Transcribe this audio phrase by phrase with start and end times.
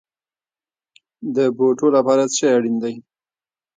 [1.35, 2.93] د بوټو لپاره څه شی اړین دی؟